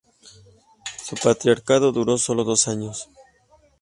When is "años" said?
2.67-3.07